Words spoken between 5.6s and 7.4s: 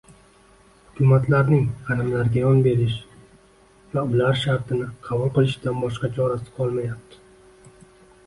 boshqa chorasi qolmayapti